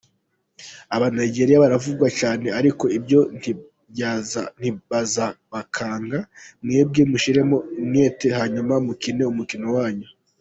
Aba 0.95 1.07
Nigeria 1.19 1.63
baravuga 1.63 2.05
cyane 2.19 2.47
ariko 2.59 2.83
ibyo 2.97 3.19
ntibazabakange, 4.59 6.19
mwebwe 6.63 7.01
mushyireho 7.11 7.55
umwete 7.81 8.27
hanyuma 8.37 8.73
mukine 8.87 9.23
umukino 9.33 9.67
wanyu,". 9.77 10.07